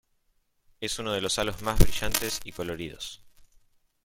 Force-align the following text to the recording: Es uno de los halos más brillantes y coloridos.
Es 0.79 0.97
uno 0.97 1.11
de 1.13 1.21
los 1.21 1.37
halos 1.37 1.61
más 1.61 1.77
brillantes 1.77 2.39
y 2.43 2.51
coloridos. 2.53 3.23